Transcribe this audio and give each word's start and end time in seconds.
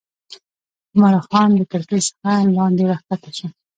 عمرا 0.93 1.21
خان 1.29 1.49
له 1.59 1.63
کړکۍ 1.71 2.01
څخه 2.07 2.31
لاندې 2.57 2.83
راکښته 2.89 3.29
شو. 3.37 3.47